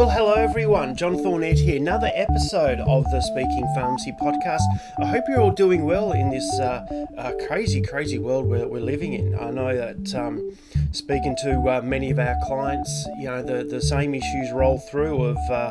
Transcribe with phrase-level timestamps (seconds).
[0.00, 0.96] Well, hello everyone.
[0.96, 1.76] John Thornett here.
[1.76, 4.62] Another episode of the Speaking Pharmacy podcast.
[4.98, 6.86] I hope you're all doing well in this uh,
[7.18, 9.38] uh, crazy, crazy world we're, we're living in.
[9.38, 10.56] I know that um,
[10.92, 15.22] speaking to uh, many of our clients, you know, the, the same issues roll through
[15.22, 15.70] of uh,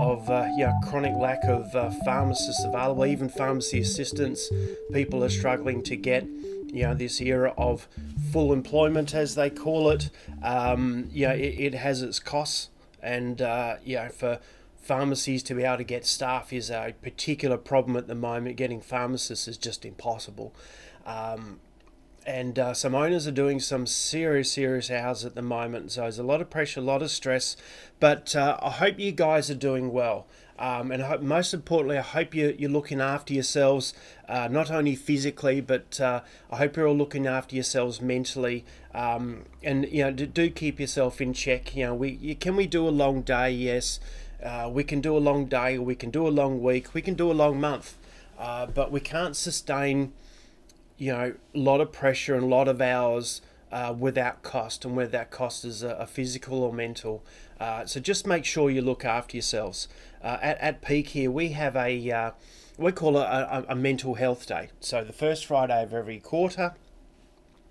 [0.00, 4.50] of uh, know, chronic lack of uh, pharmacists available, even pharmacy assistants.
[4.90, 6.24] People are struggling to get
[6.72, 7.88] you know this era of
[8.32, 10.08] full employment as they call it.
[10.42, 12.70] Um, you know, it, it has its costs
[13.06, 14.40] and uh, you know for
[14.76, 18.56] pharmacies to be able to get staff is a particular problem at the moment.
[18.56, 20.54] Getting pharmacists is just impossible.
[21.04, 21.60] Um,
[22.26, 25.92] and uh, some owners are doing some serious, serious hours at the moment.
[25.92, 27.56] So there's a lot of pressure, a lot of stress.
[28.00, 30.26] But uh, I hope you guys are doing well.
[30.58, 33.92] Um, and hope, most importantly, I hope you, you're looking after yourselves,
[34.28, 38.64] uh, not only physically, but uh, I hope you're all looking after yourselves mentally.
[38.94, 41.76] Um, and you know, do, do, keep yourself in check.
[41.76, 43.50] You know, we you, can we do a long day?
[43.50, 44.00] Yes,
[44.42, 47.02] uh, we can do a long day, or we can do a long week, we
[47.02, 47.96] can do a long month,
[48.38, 50.12] uh, but we can't sustain,
[50.96, 54.96] you know, a lot of pressure and a lot of hours uh, without cost, and
[54.96, 57.22] whether that cost is a, a physical or mental.
[57.58, 59.88] Uh, so just make sure you look after yourselves.
[60.22, 62.30] Uh, at, at Peak here, we have a uh,
[62.78, 64.68] we call it a, a, mental health day.
[64.80, 66.74] So the first Friday of every quarter,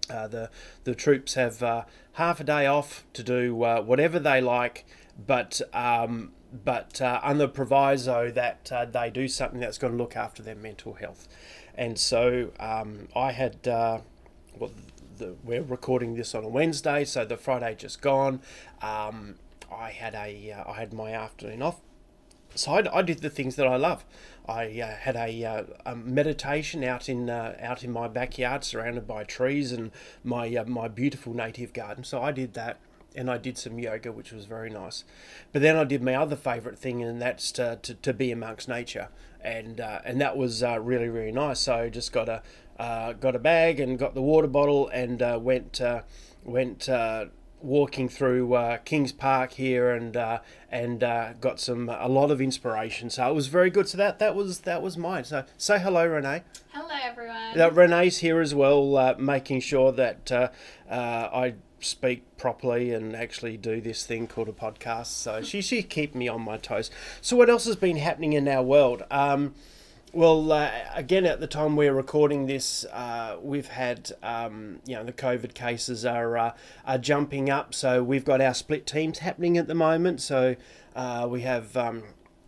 [0.09, 0.49] uh, the
[0.83, 4.85] the troops have uh, half a day off to do uh, whatever they like,
[5.25, 6.31] but um,
[6.63, 11.27] but under proviso that they do something that's going to look after their mental health.
[11.77, 14.71] And so um, I had well,
[15.17, 18.41] the, we're recording this on a Wednesday, so the Friday just gone.
[18.81, 19.35] Um,
[19.71, 21.79] I had a uh, I had my afternoon off,
[22.55, 24.05] so I, I did the things that I love.
[24.47, 29.07] I uh, had a, uh, a, meditation out in uh, out in my backyard, surrounded
[29.07, 29.91] by trees and
[30.23, 32.03] my uh, my beautiful native garden.
[32.03, 32.79] So I did that,
[33.15, 35.03] and I did some yoga, which was very nice.
[35.51, 38.67] But then I did my other favourite thing, and that's to, to, to be amongst
[38.67, 39.09] nature,
[39.41, 41.61] and uh, and that was uh, really really nice.
[41.61, 42.41] So I just got a
[43.19, 45.81] got a bag and got the water bottle and went
[46.43, 46.87] went
[47.65, 50.39] walking through uh, Kings Park here and uh,
[50.71, 53.09] and uh, got some a lot of inspiration.
[53.09, 53.89] So it was very good.
[53.89, 55.23] So that that was that was mine.
[55.23, 56.43] So say hello, Renee.
[56.71, 57.59] Hello, everyone.
[57.59, 60.49] Uh, Renee's here as well, uh, making sure that uh,
[60.89, 65.07] I speak properly and actually do this thing called a podcast.
[65.07, 66.91] So she she keep me on my toes.
[67.21, 69.03] So what else has been happening in our world?
[69.11, 69.55] Um,
[70.15, 75.03] well, uh, again, at the time we're recording this, uh, we've had, um, you know,
[75.03, 76.53] the COVID cases are, uh,
[76.85, 77.73] are jumping up.
[77.73, 80.21] So we've got our split teams happening at the moment.
[80.21, 80.55] So
[80.95, 82.03] uh, we have, um,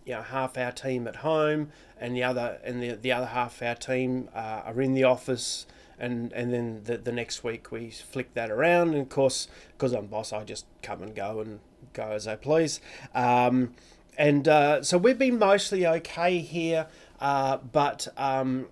[0.06, 3.62] you know, half our team at home and the other and the, the other half
[3.62, 5.68] our team uh, are in the office.
[6.00, 8.94] And, and then the, the next week we flick that around.
[8.94, 11.60] And of course, because I'm boss, I just come and go and
[11.92, 12.80] go as I please.
[13.14, 13.74] Um,
[14.18, 16.88] and uh, so we've been mostly okay here.
[17.20, 18.68] Uh, but um,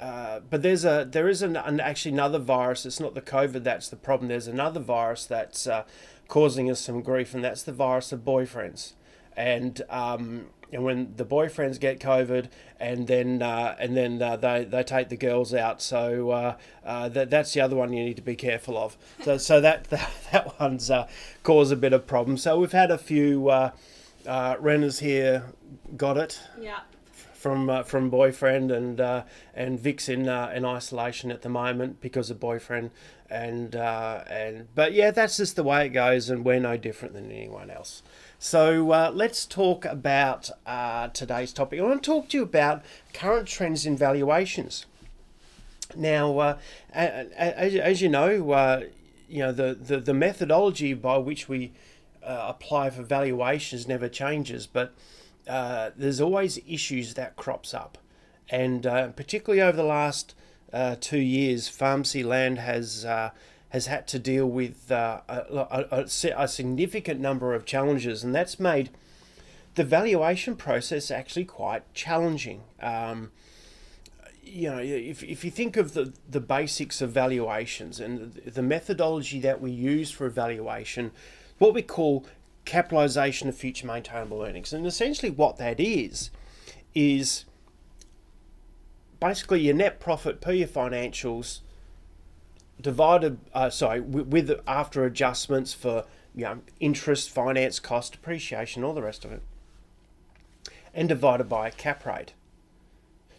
[0.00, 2.84] uh, but there's a there is an, an, actually another virus.
[2.86, 4.28] It's not the COVID that's the problem.
[4.28, 5.84] There's another virus that's uh,
[6.28, 8.94] causing us some grief, and that's the virus of boyfriends.
[9.36, 12.48] And um, and when the boyfriends get COVID,
[12.80, 15.82] and then uh, and then uh, they they take the girls out.
[15.82, 16.30] So
[16.84, 18.96] uh, that that's the other one you need to be careful of.
[19.22, 20.90] So so that that, that one's
[21.42, 22.38] caused a bit of problem.
[22.38, 23.70] So we've had a few uh,
[24.58, 25.52] renters here
[25.96, 26.40] got it.
[26.58, 26.80] Yeah
[27.42, 32.00] from uh, from boyfriend and uh, and Vic's in uh, in isolation at the moment
[32.00, 32.92] because of boyfriend
[33.28, 37.14] and uh, and but yeah that's just the way it goes and we're no different
[37.14, 38.02] than anyone else.
[38.38, 41.80] So uh, let's talk about uh, today's topic.
[41.80, 42.82] I want to talk to you about
[43.12, 44.86] current trends in valuations.
[45.94, 46.58] Now,
[46.92, 48.30] as, as you know,
[49.28, 51.72] you know the, the, the methodology by which we
[52.22, 54.92] apply for valuations never changes, but
[55.48, 57.98] uh, there's always issues that crops up,
[58.48, 60.34] and uh, particularly over the last
[60.72, 63.30] uh, two years, pharmacy land has uh,
[63.70, 65.22] has had to deal with a,
[65.90, 66.04] a,
[66.36, 68.90] a, significant number of challenges, and that's made
[69.74, 72.62] the valuation process actually quite challenging.
[72.80, 73.30] Um,
[74.42, 79.40] you know, if, if you think of the, the basics of valuations and the methodology
[79.40, 81.10] that we use for evaluation,
[81.58, 82.26] what we call
[82.64, 84.72] capitalization of future maintainable earnings.
[84.72, 86.30] And essentially, what that is,
[86.94, 87.44] is
[89.20, 91.60] basically your net profit per your financials
[92.80, 96.04] divided, uh, sorry, with, with after adjustments for
[96.34, 99.42] you know, interest, finance cost, depreciation, all the rest of it,
[100.94, 102.32] and divided by a cap rate.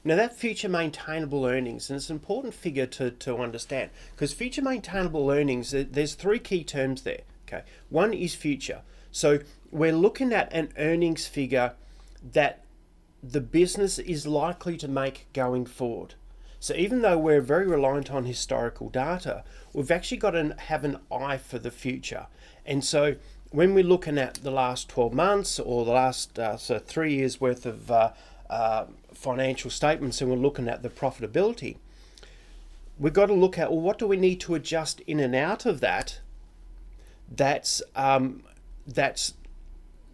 [0.05, 4.61] Now, that future maintainable earnings, and it's an important figure to, to understand because future
[4.61, 7.21] maintainable earnings, there's three key terms there.
[7.47, 8.81] Okay, one is future.
[9.13, 9.39] So
[9.71, 11.73] we're looking at an earnings figure
[12.33, 12.63] that
[13.21, 16.15] the business is likely to make going forward.
[16.59, 20.97] So even though we're very reliant on historical data, we've actually got to have an
[21.11, 22.25] eye for the future.
[22.65, 23.15] And so
[23.51, 27.39] when we're looking at the last 12 months or the last uh, so three years
[27.39, 28.11] worth of uh,
[28.49, 31.77] uh, financial statements and we're looking at the profitability,
[32.97, 35.67] we've got to look at well, what do we need to adjust in and out
[35.67, 36.19] of that
[37.29, 38.43] that's um,
[38.85, 39.33] that's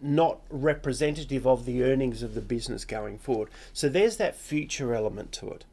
[0.02, 3.48] not representative of the earnings of the business going forward.
[3.72, 5.64] So there's that future element to it.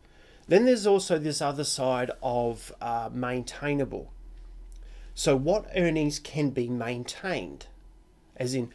[0.48, 4.12] Then there's also this other side of uh, maintainable.
[5.14, 7.68] So what earnings can be maintained,
[8.36, 8.72] as in,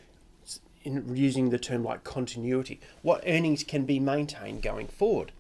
[0.83, 5.33] in using the term like continuity, what earnings can be maintained going forward?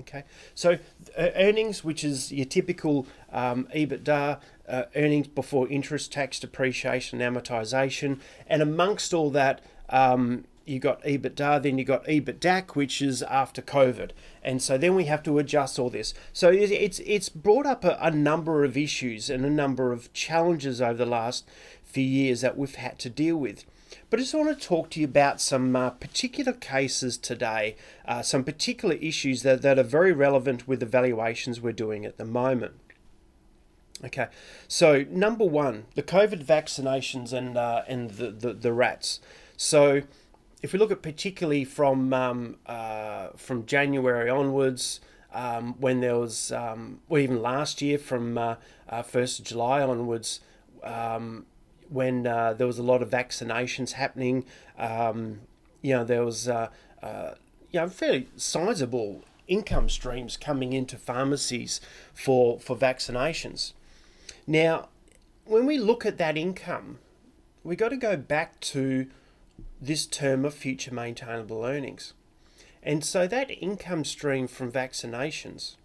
[0.00, 0.22] Okay,
[0.54, 0.78] so
[1.16, 8.20] earnings, which is your typical um, EBITDA, uh, earnings before interest, tax, depreciation, and amortization,
[8.46, 13.62] and amongst all that, um, you got EBITDA, then you got EBITDAC, which is after
[13.62, 14.10] COVID,
[14.42, 16.12] and so then we have to adjust all this.
[16.32, 20.82] So it's it's brought up a, a number of issues and a number of challenges
[20.82, 21.48] over the last
[21.84, 23.64] few years that we've had to deal with.
[24.10, 27.76] But I just want to talk to you about some uh, particular cases today,
[28.06, 32.16] uh, some particular issues that, that are very relevant with the valuations we're doing at
[32.16, 32.74] the moment.
[34.04, 34.28] Okay,
[34.68, 39.18] so number one, the COVID vaccinations and uh, and the, the, the RATs.
[39.56, 40.02] So
[40.62, 45.00] if we look at particularly from um, uh, from January onwards,
[45.32, 48.54] um, when there was, um, even last year from uh,
[48.88, 50.40] uh, first July onwards,
[50.84, 51.46] um,
[51.88, 54.44] when uh, there was a lot of vaccinations happening,
[54.78, 55.40] um,
[55.82, 56.68] you know there was uh,
[57.02, 61.80] you know fairly sizable income streams coming into pharmacies
[62.14, 63.72] for for vaccinations.
[64.48, 64.88] Now,
[65.44, 67.00] when we look at that income,
[67.62, 69.06] we got to go back to
[69.78, 72.14] this term of future maintainable earnings.
[72.82, 75.76] And so that income stream from vaccinations,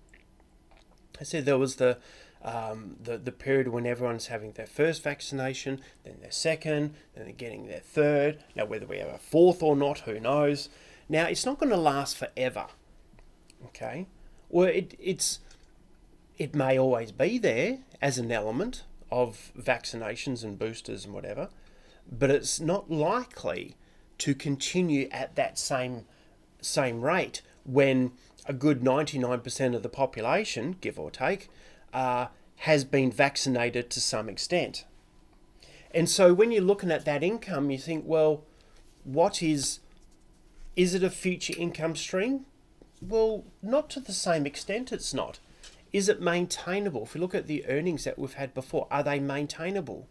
[1.19, 1.97] I said there was the,
[2.41, 7.33] um, the, the period when everyone's having their first vaccination, then their second, then they're
[7.33, 8.45] getting their third.
[8.55, 10.69] Now, whether we have a fourth or not, who knows?
[11.09, 12.67] Now, it's not going to last forever.
[13.65, 14.07] Okay?
[14.47, 15.39] Well, it, it's
[16.37, 21.47] it may always be there as an element of vaccinations and boosters and whatever,
[22.11, 23.75] but it's not likely
[24.17, 26.05] to continue at that same
[26.59, 28.11] same rate when
[28.45, 31.49] a good 99% of the population, give or take,
[31.93, 32.27] uh,
[32.57, 34.85] has been vaccinated to some extent.
[35.91, 38.43] And so when you're looking at that income, you think, well,
[39.05, 39.79] what is
[40.75, 42.45] is it a future income stream?
[43.01, 45.39] Well, not to the same extent, it's not.
[45.93, 47.03] Is it maintainable?
[47.03, 50.07] If we look at the earnings that we've had before, are they maintainable?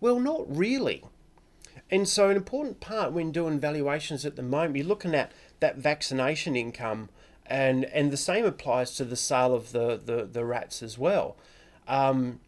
[0.00, 1.04] Well, not really.
[1.90, 5.30] And so, an important part when doing valuations at the moment, you're looking at
[5.60, 7.08] that vaccination income,
[7.46, 11.36] and, and the same applies to the sale of the, the, the RATs as well.
[11.86, 12.40] Um,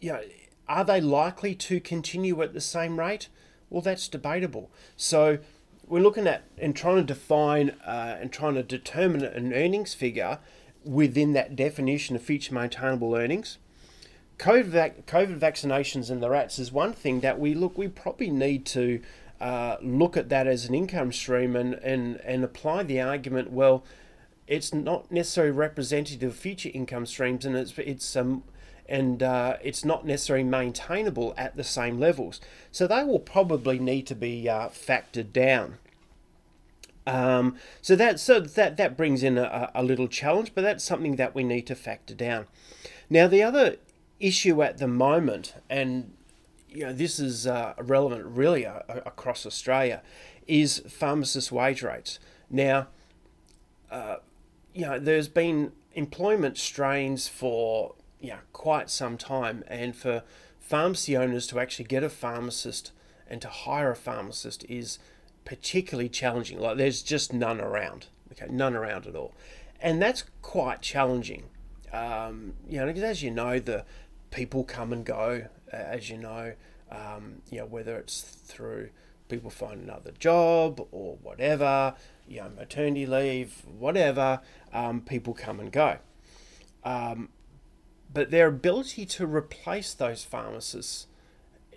[0.00, 0.22] you know,
[0.68, 3.28] are they likely to continue at the same rate?
[3.68, 4.70] Well, that's debatable.
[4.96, 5.38] So,
[5.86, 10.40] we're looking at and trying to define uh, and trying to determine an earnings figure
[10.84, 13.58] within that definition of future maintainable earnings.
[14.38, 17.76] COVID, COVID vaccinations in the RATs is one thing that we look.
[17.76, 19.00] We probably need to
[19.40, 23.50] uh, look at that as an income stream and, and, and apply the argument.
[23.50, 23.84] Well,
[24.50, 28.42] it's not necessarily representative of future income streams, and it's it's um
[28.88, 32.40] and uh, it's not necessarily maintainable at the same levels.
[32.72, 35.78] So they will probably need to be uh, factored down.
[37.06, 41.16] Um, so that so that that brings in a, a little challenge, but that's something
[41.16, 42.46] that we need to factor down.
[43.08, 43.76] Now, the other
[44.20, 46.12] issue at the moment, and
[46.68, 50.02] you know this is uh, relevant really uh, across Australia,
[50.46, 52.18] is pharmacist wage rates.
[52.50, 52.88] Now,
[53.90, 54.16] uh,
[54.74, 60.22] you know, there's been employment strains for yeah quite some time, and for
[60.58, 62.92] pharmacy owners to actually get a pharmacist
[63.26, 64.98] and to hire a pharmacist is
[65.50, 66.60] particularly challenging.
[66.60, 68.06] Like there's just none around.
[68.30, 69.34] Okay, none around at all,
[69.80, 71.50] and that's quite challenging.
[71.92, 73.84] Um, you know, because as you know, the
[74.30, 75.48] people come and go.
[75.72, 76.52] As you know,
[76.92, 78.90] um, you know whether it's through
[79.28, 81.94] people find another job or whatever,
[82.28, 84.40] you know, maternity leave, whatever.
[84.72, 85.98] Um, people come and go.
[86.84, 87.28] Um,
[88.12, 91.08] but their ability to replace those pharmacists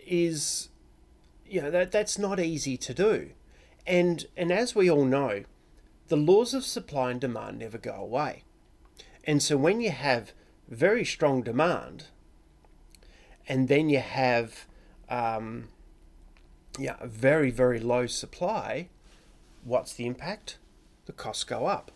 [0.06, 0.70] is,
[1.48, 3.32] you know, that that's not easy to do.
[3.86, 5.44] And, and as we all know,
[6.08, 8.44] the laws of supply and demand never go away.
[9.24, 10.34] And so when you have
[10.68, 12.06] very strong demand,
[13.48, 14.66] and then you have
[15.10, 15.70] um,
[16.78, 18.90] yeah, very, very low supply,
[19.63, 20.58] what's the impact?
[21.06, 21.92] The costs go up.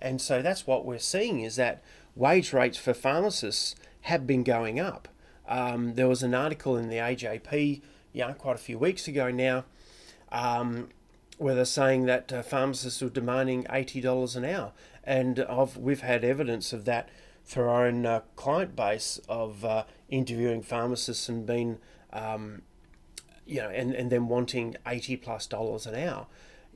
[0.00, 1.82] And so that's what we're seeing is that
[2.14, 5.08] wage rates for pharmacists have been going up.
[5.48, 7.82] Um, there was an article in the AJP,
[8.12, 9.64] yeah, quite a few weeks ago now,
[10.30, 10.88] um,
[11.40, 16.02] where they're saying that uh, pharmacists are demanding eighty dollars an hour, and I've, we've
[16.02, 17.08] had evidence of that
[17.46, 21.78] through our own uh, client base of uh, interviewing pharmacists and being,
[22.12, 22.60] um,
[23.46, 26.26] you know, and, and then wanting eighty plus dollars an hour.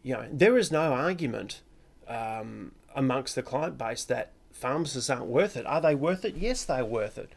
[0.03, 1.61] You know, there is no argument
[2.09, 5.67] um, amongst the client base that pharmacists aren't worth it.
[5.67, 6.37] Are they worth it?
[6.37, 7.33] Yes, they're worth it.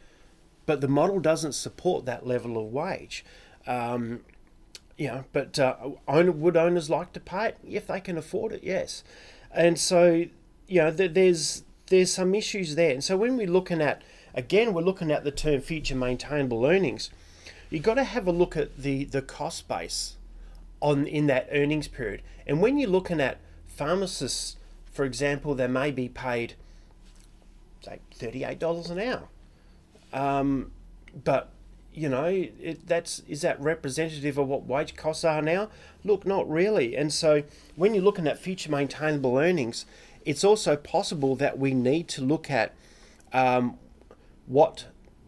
[0.66, 3.26] But the model doesn't support that level of wage.
[3.66, 4.22] Um,
[4.98, 5.76] you know, but uh,
[6.08, 8.64] would owners like to pay it if they can afford it?
[8.64, 9.04] Yes.
[9.52, 10.26] And so,
[10.68, 12.92] you know, there's there's some issues there.
[12.92, 14.02] And so when we're looking at,
[14.34, 17.10] again, we're looking at the term future maintainable earnings,
[17.70, 20.16] you've got to have a look at the, the cost base
[20.82, 22.22] on in that earnings period.
[22.46, 24.58] And when you're looking at pharmacists,
[24.92, 26.56] for example, they may be paid,
[27.82, 29.28] say, $38 an hour.
[30.14, 30.72] Um,
[31.24, 31.52] but
[31.98, 35.70] you know, it, that's is that representative of what wage costs are now?
[36.04, 36.96] Look, not really.
[36.96, 37.44] And so
[37.76, 39.86] when you're looking at future maintainable earnings,
[40.24, 42.76] it's also possible that we need to look at
[43.34, 43.80] um,
[44.46, 44.86] what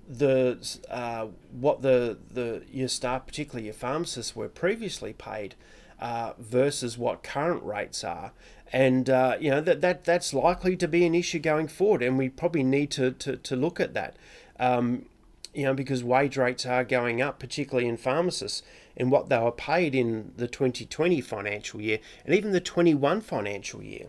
[0.08, 0.60] the
[0.90, 1.28] uh,
[1.60, 5.56] what the the your staff, particularly your pharmacists, were previously paid
[6.00, 8.32] uh, versus what current rates are,
[8.72, 12.18] and uh, you know that, that that's likely to be an issue going forward, and
[12.18, 14.16] we probably need to to, to look at that.
[14.60, 15.06] Um,
[15.54, 18.62] you know, because wage rates are going up, particularly in pharmacists,
[18.96, 23.82] and what they were paid in the 2020 financial year and even the 21 financial
[23.82, 24.08] year.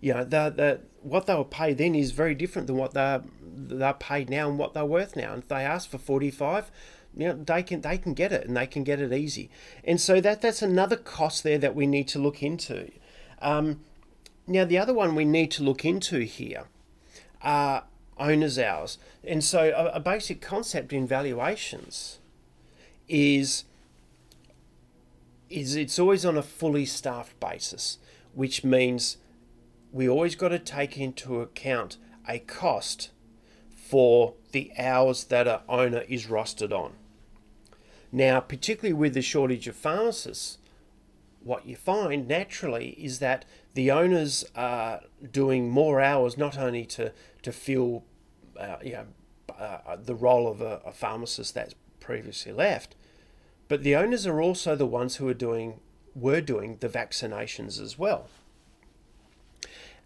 [0.00, 3.22] You know, the, the, what they were paid then is very different than what they're,
[3.42, 5.34] they're paid now and what they're worth now.
[5.34, 6.70] And if they ask for 45,
[7.16, 9.50] you know, they can they can get it and they can get it easy.
[9.84, 12.90] And so that that's another cost there that we need to look into.
[13.42, 13.80] Um,
[14.46, 16.64] now the other one we need to look into here
[17.42, 17.84] are
[18.20, 18.98] owner's hours.
[19.24, 22.18] And so a, a basic concept in valuations
[23.08, 23.64] is
[25.48, 27.98] is it's always on a fully staffed basis,
[28.34, 29.16] which means
[29.90, 31.96] we always got to take into account
[32.28, 33.10] a cost
[33.74, 36.92] for the hours that an owner is rostered on.
[38.12, 40.58] Now, particularly with the shortage of pharmacists,
[41.42, 45.00] what you find naturally is that the owners are
[45.32, 47.12] doing more hours not only to,
[47.42, 48.04] to fill
[48.60, 49.06] uh, you know,
[49.58, 52.94] uh, the role of a, a pharmacist that's previously left,
[53.68, 55.80] but the owners are also the ones who are doing
[56.14, 58.28] were doing the vaccinations as well.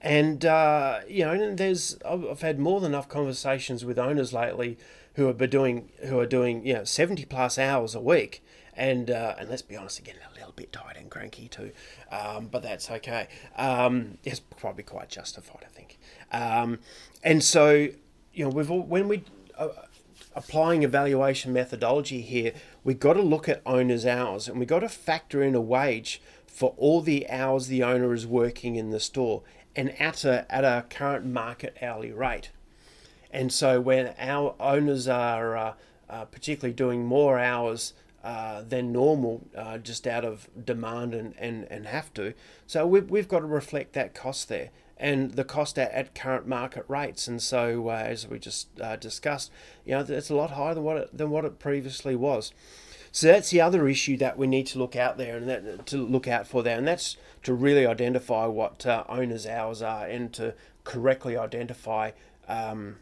[0.00, 4.76] And uh, you know, there's I've had more than enough conversations with owners lately
[5.14, 8.44] who are doing who are doing you know seventy plus hours a week,
[8.76, 11.72] and uh, and let's be honest, again a little bit tired and cranky too,
[12.12, 13.28] um, but that's okay.
[13.56, 15.98] Um, it's probably quite justified, I think.
[16.32, 16.80] Um,
[17.22, 17.88] and so
[18.34, 19.24] you know, we've all, when we
[19.56, 19.68] uh,
[20.34, 24.88] applying evaluation methodology here, we've got to look at owner's hours and we've got to
[24.88, 29.42] factor in a wage for all the hours the owner is working in the store
[29.74, 32.50] and at a, at a current market hourly rate.
[33.30, 35.74] And so when our owners are uh,
[36.08, 41.66] uh, particularly doing more hours uh, than normal, uh, just out of demand and, and,
[41.70, 42.34] and have to,
[42.66, 46.46] so we've, we've got to reflect that cost there and the cost at, at current
[46.46, 47.26] market rates.
[47.26, 49.50] And so, uh, as we just uh, discussed,
[49.84, 52.52] you know, it's a lot higher than what it, than what it previously was.
[53.12, 55.98] So that's the other issue that we need to look out there and that to
[55.98, 60.32] look out for there, and that's to really identify what uh, owners' hours are and
[60.32, 62.10] to correctly identify
[62.48, 62.96] um,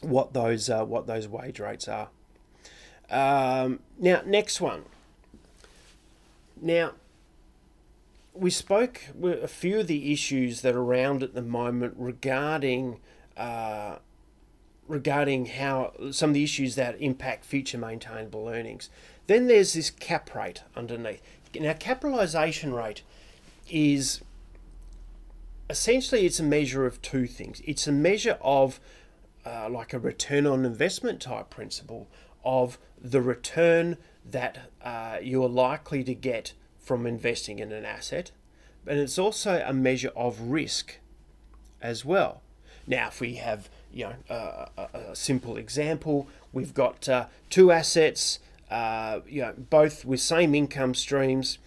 [0.00, 2.08] what those uh, what those wage rates are.
[3.08, 4.86] Um, now, next one.
[6.60, 6.92] Now,
[8.36, 13.00] we spoke a few of the issues that are around at the moment regarding
[13.36, 13.96] uh,
[14.88, 18.88] regarding how some of the issues that impact future maintainable earnings.
[19.26, 21.20] Then there's this cap rate underneath.
[21.58, 23.02] Now, capitalisation rate
[23.68, 24.20] is
[25.68, 27.60] essentially it's a measure of two things.
[27.64, 28.78] It's a measure of
[29.44, 32.08] uh, like a return on investment type principle
[32.44, 36.52] of the return that uh, you're likely to get
[36.86, 38.30] from investing in an asset,
[38.84, 40.98] but it's also a measure of risk
[41.82, 42.42] as well.
[42.86, 48.38] Now, if we have you know a, a simple example, we've got uh, two assets,
[48.70, 51.58] uh, you know, both with same income streams,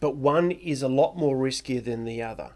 [0.00, 2.50] but one is a lot more riskier than the other.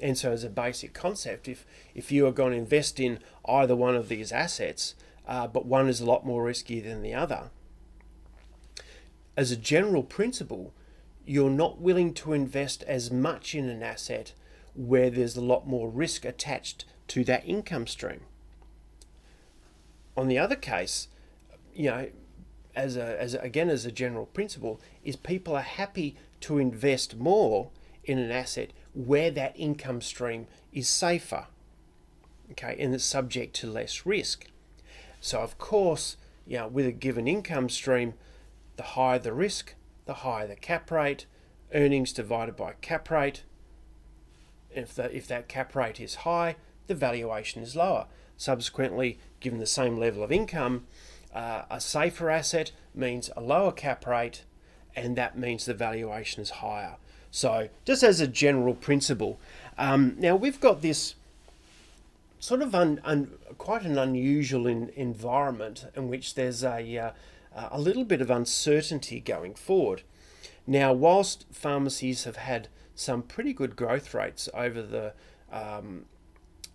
[0.00, 3.74] And so, as a basic concept, if if you are going to invest in either
[3.74, 4.94] one of these assets,
[5.26, 7.50] uh, but one is a lot more risky than the other,
[9.36, 10.72] as a general principle,
[11.24, 14.32] you're not willing to invest as much in an asset
[14.74, 18.20] where there's a lot more risk attached to that income stream.
[20.16, 21.08] On the other case,
[21.74, 22.08] you know,
[22.74, 27.16] as a, as a, again as a general principle, is people are happy to invest
[27.16, 27.70] more
[28.04, 31.46] in an asset where that income stream is safer,
[32.50, 34.46] okay, and it's subject to less risk.
[35.20, 38.14] So of course, you know, with a given income stream,
[38.76, 41.26] the higher the risk, the higher the cap rate,
[41.74, 43.42] earnings divided by cap rate.
[44.74, 46.56] If, the, if that cap rate is high,
[46.86, 48.06] the valuation is lower.
[48.36, 50.86] Subsequently, given the same level of income,
[51.34, 54.44] uh, a safer asset means a lower cap rate,
[54.96, 56.96] and that means the valuation is higher.
[57.30, 59.40] So, just as a general principle,
[59.78, 61.14] um, now we've got this
[62.38, 67.10] sort of un, un, quite an unusual in, environment in which there's a, uh,
[67.54, 70.02] a little bit of uncertainty going forward.
[70.66, 75.12] Now, whilst pharmacies have had some pretty good growth rates over the
[75.50, 76.06] um,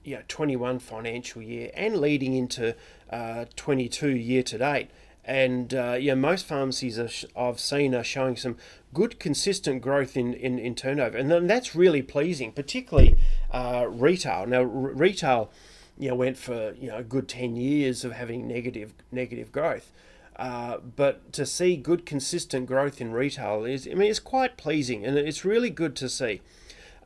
[0.03, 2.75] yeah, 21 financial year and leading into
[3.10, 4.89] uh, 22 year to date.
[5.25, 8.55] And uh, yeah, most pharmacies are, I've seen are showing some
[8.93, 13.17] good, consistent growth in, in, in turnover, and that's really pleasing, particularly
[13.51, 14.46] uh, retail.
[14.46, 15.51] Now, r- retail,
[16.00, 19.91] you know, went for you know a good 10 years of having negative negative growth.
[20.38, 25.03] Uh, but to see good consistent growth in retail is, I mean, it's quite pleasing
[25.03, 26.41] and it's really good to see.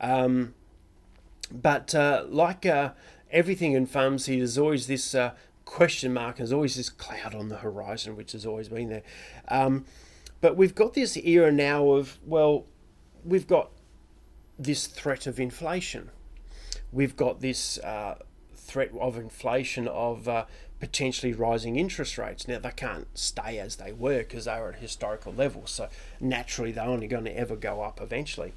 [0.02, 0.54] Um,
[1.50, 2.92] but uh, like uh,
[3.32, 5.32] everything in pharmacy, there's always this uh,
[5.64, 9.04] question mark, there's always this cloud on the horizon, which has always been there.
[9.48, 9.86] Um,
[10.42, 12.66] but we've got this era now of, well,
[13.24, 13.72] we've got
[14.60, 16.10] this threat of inflation.
[16.92, 18.16] We've got this uh,
[18.56, 20.46] threat of inflation of uh,
[20.82, 22.48] potentially rising interest rates.
[22.48, 25.88] Now, they can't stay as they were because they are at historical levels, so
[26.20, 28.52] naturally they're only going to ever go up eventually.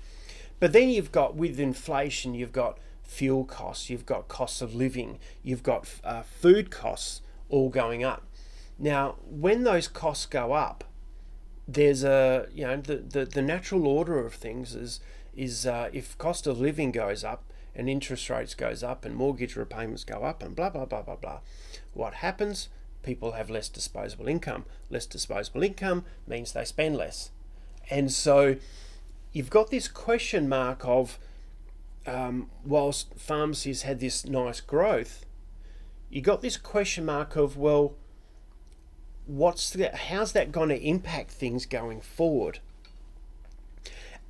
[0.59, 5.19] But then you've got, with inflation, you've got fuel costs, you've got costs of living,
[5.43, 7.21] you've got uh, food costs
[7.51, 8.25] all going up.
[8.79, 10.83] Now, when those costs go up,
[11.67, 15.01] there's a you know the, the, the natural order of things is
[15.35, 17.43] is uh, if cost of living goes up
[17.75, 21.17] and interest rates goes up and mortgage repayments go up and blah blah blah blah
[21.17, 21.41] blah,
[21.93, 22.69] what happens?
[23.03, 24.65] People have less disposable income.
[24.89, 27.31] Less disposable income means they spend less,
[27.91, 28.57] and so
[29.33, 31.19] you've got this question mark of
[32.07, 35.25] um, whilst pharmacies had this nice growth,
[36.11, 37.95] you got this question mark of well,
[39.27, 42.61] what's the, how's that going to impact things going forward?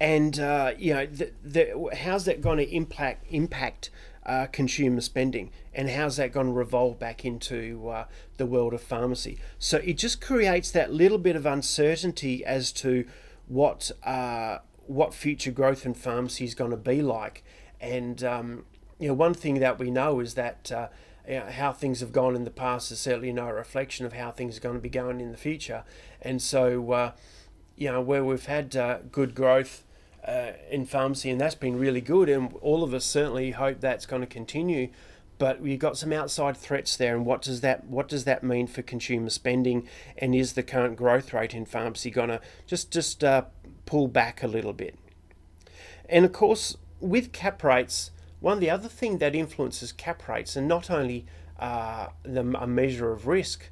[0.00, 3.90] And uh, you know, the, the, how's that going to impact impact
[4.26, 8.04] uh, consumer spending, and how's that going to revolve back into uh,
[8.36, 9.38] the world of pharmacy?
[9.58, 13.06] So it just creates that little bit of uncertainty as to
[13.46, 17.44] what uh, what future growth in pharmacy is going to be like.
[17.80, 18.64] And um,
[18.98, 20.88] you know, one thing that we know is that uh,
[21.28, 24.30] you know, how things have gone in the past is certainly no reflection of how
[24.30, 25.84] things are going to be going in the future.
[26.20, 27.12] And so, uh,
[27.76, 29.84] you know, where we've had uh, good growth
[30.26, 34.06] uh, in pharmacy, and that's been really good, and all of us certainly hope that's
[34.06, 34.88] going to continue.
[35.36, 38.66] But we've got some outside threats there, and what does that what does that mean
[38.66, 39.88] for consumer spending?
[40.16, 43.42] And is the current growth rate in pharmacy going to just just uh,
[43.84, 44.96] pull back a little bit.
[46.08, 48.10] And of course, with cap rates,
[48.40, 51.26] one of the other thing that influences cap rates, and not only
[51.58, 53.70] uh, the, a measure of risk,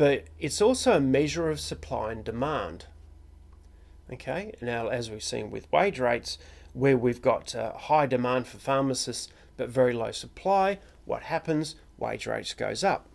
[0.00, 2.86] but it's also a measure of supply and demand.
[4.10, 6.38] Okay, now as we've seen with wage rates,
[6.72, 11.74] where we've got uh, high demand for pharmacists but very low supply, what happens?
[11.98, 13.08] Wage rates goes up.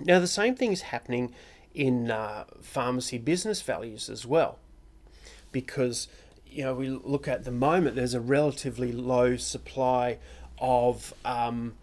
[0.00, 1.32] Now the same thing is happening
[1.72, 4.58] in uh, pharmacy business values as well.
[5.52, 6.08] Because,
[6.50, 10.18] you know, we look at the moment, there's a relatively low supply
[10.58, 11.74] of, um,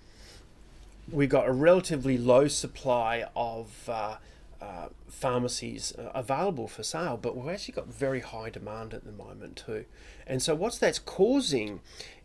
[1.12, 4.18] we got a relatively low supply of uh,
[4.62, 9.12] uh, pharmacies uh, available for sale, but we've actually got very high demand at the
[9.12, 9.86] moment too.
[10.26, 11.82] And so, what's that's causing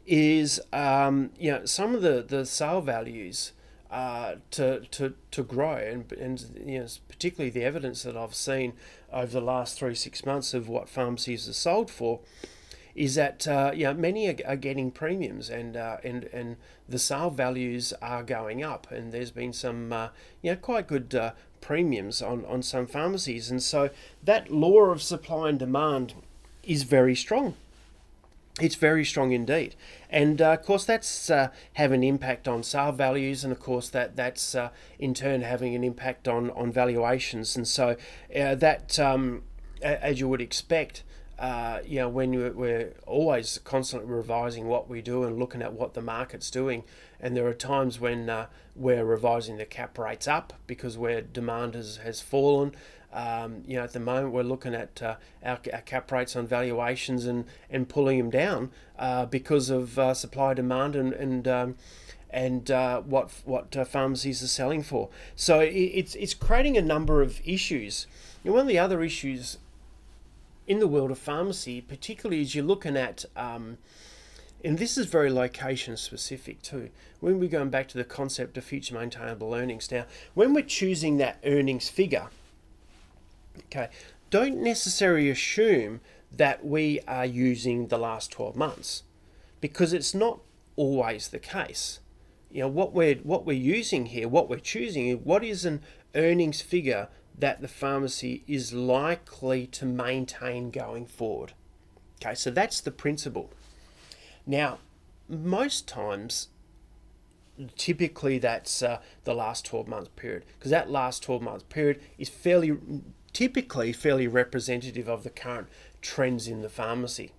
[0.06, 3.52] is, um, you know, some of the, the sale values
[3.90, 5.74] uh, to, to, to grow.
[5.74, 8.74] And, and you know, particularly the evidence that I've seen
[9.12, 12.20] over the last three, six months of what pharmacies are sold for
[12.96, 16.56] is that uh, you know, many are, are getting premiums and, uh, and, and
[16.88, 18.90] the sale values are going up.
[18.90, 20.08] And there's been some uh,
[20.42, 23.50] you know, quite good uh, premiums on, on some pharmacies.
[23.50, 23.90] And so
[24.24, 26.14] that law of supply and demand
[26.64, 27.54] is very strong.
[28.60, 29.74] it's very strong indeed,
[30.08, 33.90] and uh, of course that's uh, having an impact on sale values, and of course
[33.90, 37.96] that that's uh, in turn having an impact on on valuations, and so
[38.34, 39.42] uh, that um,
[39.82, 41.02] as you would expect.
[41.38, 45.92] Uh, you know, when we're always constantly revising what we do and looking at what
[45.92, 46.82] the market's doing,
[47.20, 51.74] and there are times when uh, we're revising the cap rates up because where demand
[51.74, 52.74] has, has fallen,
[53.12, 56.46] um, you know, at the moment we're looking at uh, our, our, cap rates on
[56.46, 61.76] valuations and, and pulling them down uh, because of uh, supply demand and and um,
[62.28, 65.08] and uh, what what uh, pharmacies are selling for.
[65.34, 68.06] So it, it's it's creating a number of issues.
[68.44, 69.58] And one of the other issues
[70.66, 73.78] in the world of pharmacy, particularly as you're looking at um,
[74.64, 76.90] and this is very location specific too.
[77.20, 81.18] When we're going back to the concept of future maintainable earnings, now when we're choosing
[81.18, 82.28] that earnings figure,
[83.64, 83.88] Okay,
[84.30, 86.00] don't necessarily assume
[86.32, 89.02] that we are using the last 12 months
[89.60, 90.40] because it's not
[90.76, 92.00] always the case.
[92.50, 95.82] You know, what we're what we're using here, what we're choosing, what is an
[96.14, 101.52] earnings figure that the pharmacy is likely to maintain going forward.
[102.22, 103.50] Okay, so that's the principle.
[104.46, 104.78] Now,
[105.28, 106.48] most times
[107.76, 112.28] typically that's uh, the last 12 months period because that last 12 months period is
[112.28, 112.76] fairly
[113.32, 115.68] typically fairly representative of the current
[116.00, 117.32] trends in the pharmacy.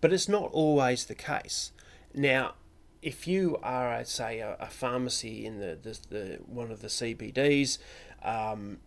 [0.00, 1.72] But it's not always the case.
[2.14, 2.54] Now,
[3.02, 7.78] if you are, say, a, a pharmacy in the, the, the, one of the CBDs,
[8.22, 8.78] um,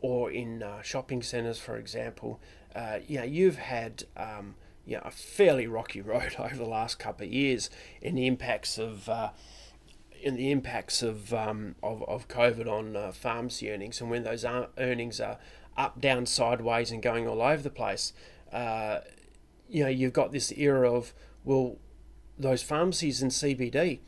[0.00, 2.40] or in uh, shopping centres, for example,
[2.74, 4.54] uh, you know, you've had um,
[4.86, 8.78] you know, a fairly rocky road over the last couple of years in the impacts
[8.78, 9.30] of uh,
[10.22, 14.44] in the impacts of um, of, of COVID on uh, pharmacy earnings, and when those
[14.78, 15.38] earnings are
[15.76, 18.12] up, down, sideways, and going all over the place,
[18.52, 19.00] uh,
[19.68, 21.76] you know you've got this era of well,
[22.38, 24.00] those pharmacies in CBD.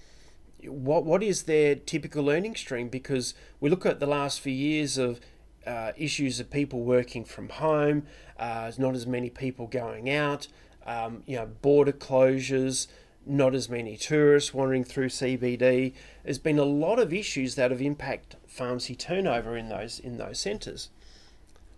[0.65, 2.89] What what is their typical earning stream?
[2.89, 5.21] Because we look at the last few years of
[5.67, 8.05] uh, issues of people working from home,
[8.39, 10.49] uh, not as many people going out,
[10.87, 12.89] um, you know, border closures,
[13.25, 15.93] not as many tourists wandering through CBD.
[16.25, 20.39] There's been a lot of issues that have impacted pharmacy turnover in those in those
[20.39, 20.91] centres.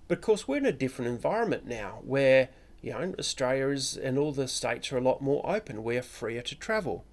[0.08, 2.48] But of course, we're in a different environment now, where
[2.82, 5.82] you know Australia is and all the states are a lot more open.
[5.82, 7.04] We're freer to travel,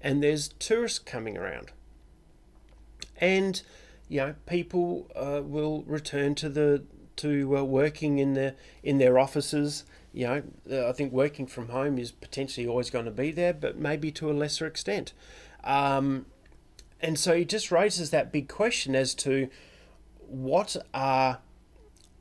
[0.00, 1.72] and there's tourists coming around,
[3.18, 3.62] and
[4.08, 6.84] you know people uh, will return to the
[7.16, 9.84] to uh, working in the in their offices
[10.16, 10.42] you know,
[10.72, 14.10] uh, I think working from home is potentially always going to be there, but maybe
[14.12, 15.12] to a lesser extent.
[15.62, 16.24] Um,
[17.02, 19.50] and so it just raises that big question as to
[20.26, 21.40] what are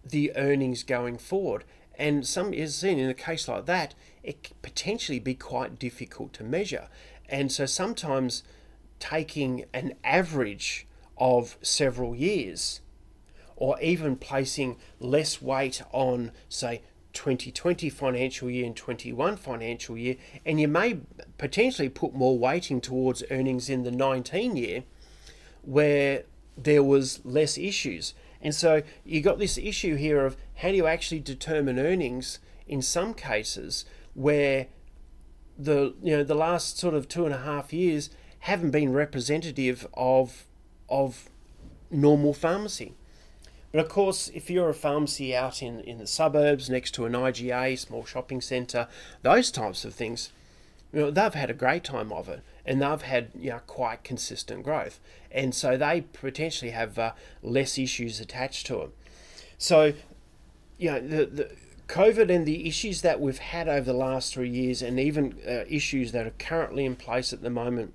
[0.03, 1.63] the earnings going forward.
[1.97, 6.33] And some is seen in a case like that, it can potentially be quite difficult
[6.33, 6.89] to measure.
[7.29, 8.43] And so sometimes
[8.99, 10.85] taking an average
[11.17, 12.81] of several years
[13.55, 16.81] or even placing less weight on, say,
[17.13, 20.99] 2020 financial year and 21 financial year, and you may
[21.37, 24.83] potentially put more weighting towards earnings in the 19 year
[25.61, 26.23] where
[26.57, 28.13] there was less issues.
[28.41, 32.81] And so you got this issue here of how do you actually determine earnings in
[32.81, 34.67] some cases where
[35.57, 39.87] the you know the last sort of two and a half years haven't been representative
[39.93, 40.45] of
[40.89, 41.29] of
[41.91, 42.93] normal pharmacy.
[43.71, 47.13] But of course, if you're a pharmacy out in, in the suburbs next to an
[47.13, 48.87] IGA, small shopping centre,
[49.21, 50.31] those types of things,
[50.93, 54.03] you know, they've had a great time of it and they've had you know, quite
[54.03, 54.99] consistent growth.
[55.29, 57.11] And so they potentially have uh,
[57.43, 58.93] less issues attached to them.
[59.57, 59.93] So,
[60.77, 61.51] you know, the, the
[61.87, 65.65] COVID and the issues that we've had over the last three years, and even uh,
[65.67, 67.93] issues that are currently in place at the moment,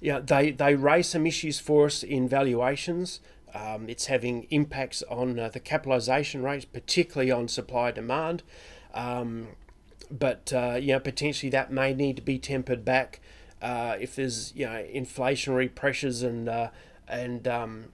[0.00, 3.20] yeah, they, they raise some issues for us in valuations.
[3.54, 8.42] Um, it's having impacts on uh, the capitalisation rates, particularly on supply demand.
[8.94, 9.48] Um,
[10.10, 13.20] but uh, you know, potentially that may need to be tempered back
[13.60, 16.70] uh, if there's you know inflationary pressures and uh,
[17.06, 17.86] and um,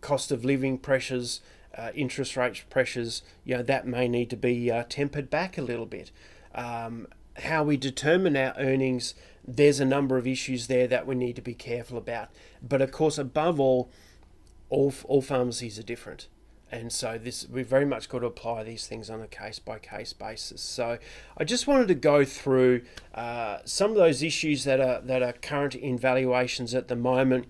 [0.00, 1.40] cost of living pressures,
[1.76, 3.22] uh, interest rates pressures.
[3.44, 6.10] You know that may need to be uh, tempered back a little bit.
[6.54, 9.14] Um, how we determine our earnings,
[9.46, 12.30] there's a number of issues there that we need to be careful about.
[12.62, 13.90] But of course, above all
[14.70, 16.28] all all pharmacies are different
[16.74, 19.78] and so this we've very much got to apply these things on a case by
[19.78, 20.60] case basis.
[20.60, 20.98] So
[21.36, 22.82] I just wanted to go through
[23.14, 27.46] uh, some of those issues that are that are current in valuations at the moment.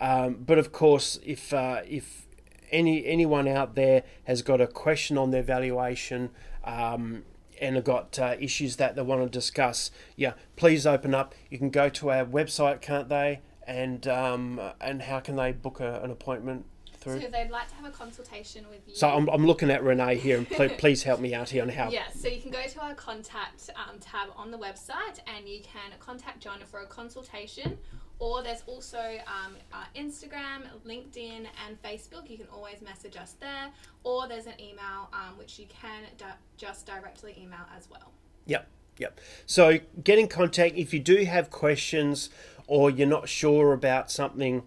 [0.00, 2.26] Um, but of course, if uh, if
[2.70, 6.30] any anyone out there has got a question on their valuation,
[6.64, 7.24] um,
[7.60, 11.34] and have got uh, issues that they want to discuss, yeah, please open up.
[11.50, 13.40] You can go to our website, can't they?
[13.66, 16.64] And um, and how can they book a, an appointment
[16.96, 17.20] through?
[17.20, 18.94] So they'd like to have a consultation with you.
[18.94, 21.68] So I'm, I'm looking at Renee here, and pl- please help me out here on
[21.68, 21.90] how.
[21.90, 25.60] Yeah, so you can go to our contact um, tab on the website and you
[25.60, 27.78] can contact John for a consultation.
[28.20, 32.28] Or there's also um, uh, Instagram, LinkedIn, and Facebook.
[32.28, 33.68] You can always message us there.
[34.02, 36.26] Or there's an email um, which you can di-
[36.56, 38.12] just directly email as well.
[38.46, 38.66] Yep,
[38.98, 39.20] yep.
[39.46, 42.30] So get in contact if you do have questions
[42.66, 44.62] or you're not sure about something,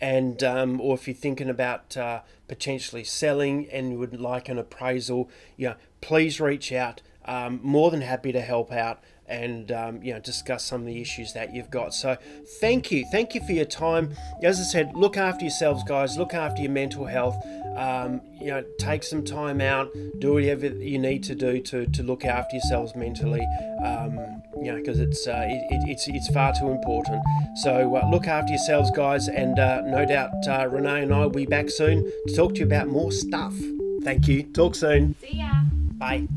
[0.00, 4.58] and um, or if you're thinking about uh, potentially selling and you would like an
[4.58, 7.02] appraisal, yeah, please reach out.
[7.24, 11.00] Um, more than happy to help out and um, you know discuss some of the
[11.00, 11.94] issues that you've got.
[11.94, 12.16] So
[12.60, 14.14] thank you, thank you for your time.
[14.42, 16.16] As I said, look after yourselves, guys.
[16.16, 17.36] Look after your mental health.
[17.76, 19.92] Um, you know, take some time out.
[20.18, 23.46] Do whatever you need to do to, to look after yourselves mentally.
[23.84, 24.18] Um,
[24.62, 27.22] you know, because it's uh, it, it, it's it's far too important.
[27.62, 31.30] So uh, look after yourselves, guys, and uh, no doubt uh, Renee and I will
[31.30, 33.54] be back soon to talk to you about more stuff.
[34.02, 34.44] Thank you.
[34.44, 35.14] Talk soon.
[35.20, 35.50] See ya.
[35.98, 36.28] Bye.